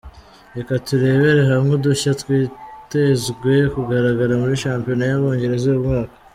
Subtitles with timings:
[0.55, 6.13] Reka turebere hamwe udushya twitezwe kugaragara muri Shampiyona y’Abongereza uyu mwaka.